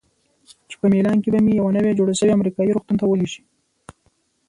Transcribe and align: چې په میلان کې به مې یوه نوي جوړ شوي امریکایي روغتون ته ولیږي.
چې 0.69 0.75
په 0.81 0.85
میلان 0.93 1.17
کې 1.23 1.29
به 1.33 1.39
مې 1.45 1.51
یوه 1.59 1.71
نوي 1.77 1.93
جوړ 1.99 2.09
شوي 2.19 2.31
امریکایي 2.37 2.73
روغتون 2.75 2.95
ته 2.99 3.05
ولیږي. 3.07 3.41